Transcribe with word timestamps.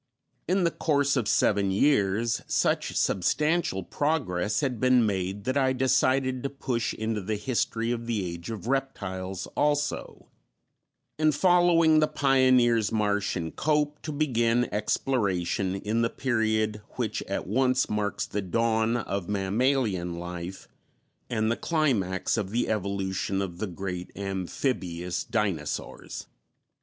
In 0.47 0.63
the 0.63 0.71
course 0.71 1.15
of 1.15 1.27
seven 1.27 1.69
years 1.69 2.41
such 2.47 2.95
substantial 2.95 3.83
progress 3.83 4.61
had 4.61 4.79
been 4.79 5.05
made 5.05 5.43
that 5.43 5.55
I 5.57 5.73
decided 5.73 6.41
to 6.41 6.49
push 6.49 6.95
into 6.95 7.21
the 7.21 7.35
history 7.35 7.91
of 7.91 8.07
the 8.07 8.25
Age 8.25 8.49
of 8.49 8.65
Reptiles 8.65 9.45
also, 9.55 10.25
and, 11.19 11.35
following 11.35 11.99
the 11.99 12.07
pioneers, 12.07 12.91
Marsh 12.91 13.35
and 13.35 13.55
Cope, 13.55 14.01
to 14.01 14.11
begin 14.11 14.67
exploration 14.73 15.75
in 15.75 16.01
the 16.01 16.09
period 16.09 16.81
which 16.93 17.21
at 17.29 17.45
once 17.45 17.87
marks 17.87 18.25
the 18.25 18.41
dawn 18.41 18.97
of 18.97 19.29
mammalian 19.29 20.15
life 20.15 20.67
and 21.29 21.51
the 21.51 21.55
climax 21.55 22.37
of 22.37 22.49
the 22.49 22.69
evolution 22.69 23.39
of 23.39 23.59
the 23.59 23.67
great 23.67 24.11
amphibious 24.15 25.23
dinosaurs. 25.23 26.25